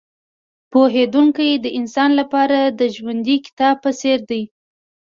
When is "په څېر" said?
3.83-4.19